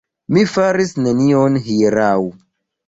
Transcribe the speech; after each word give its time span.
Mi 0.37 0.45
faris 0.53 0.95
nenion 1.03 1.61
hieraŭ. 1.69 2.19